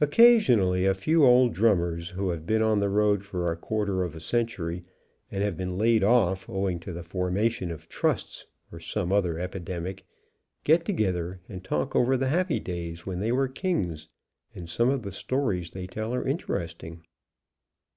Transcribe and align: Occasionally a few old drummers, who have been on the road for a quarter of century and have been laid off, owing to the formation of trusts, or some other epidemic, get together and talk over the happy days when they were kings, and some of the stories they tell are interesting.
Occasionally 0.00 0.86
a 0.86 0.94
few 0.94 1.24
old 1.24 1.52
drummers, 1.52 2.10
who 2.10 2.30
have 2.30 2.46
been 2.46 2.62
on 2.62 2.78
the 2.78 2.88
road 2.88 3.24
for 3.24 3.50
a 3.50 3.56
quarter 3.56 4.04
of 4.04 4.22
century 4.22 4.84
and 5.32 5.42
have 5.42 5.56
been 5.56 5.76
laid 5.76 6.04
off, 6.04 6.48
owing 6.48 6.78
to 6.78 6.92
the 6.92 7.02
formation 7.02 7.72
of 7.72 7.88
trusts, 7.88 8.46
or 8.70 8.78
some 8.78 9.10
other 9.10 9.40
epidemic, 9.40 10.04
get 10.62 10.84
together 10.84 11.40
and 11.48 11.64
talk 11.64 11.96
over 11.96 12.16
the 12.16 12.28
happy 12.28 12.60
days 12.60 13.04
when 13.04 13.18
they 13.18 13.32
were 13.32 13.48
kings, 13.48 14.08
and 14.54 14.70
some 14.70 14.88
of 14.90 15.02
the 15.02 15.10
stories 15.10 15.72
they 15.72 15.88
tell 15.88 16.14
are 16.14 16.24
interesting. 16.24 17.02